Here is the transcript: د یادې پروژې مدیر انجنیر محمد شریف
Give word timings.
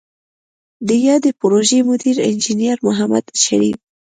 د 0.87 0.89
یادې 1.07 1.31
پروژې 1.41 1.79
مدیر 1.89 2.17
انجنیر 2.29 2.77
محمد 2.87 3.25
شریف 3.43 3.79